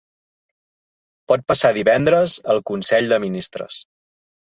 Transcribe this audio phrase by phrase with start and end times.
[1.31, 3.79] Pot passar divendres, al consell de ministres.